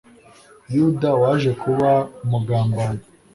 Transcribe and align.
Yuda 0.75 1.09
waje 1.21 1.51
kuba 1.61 1.89
umugambanyi 2.23 3.03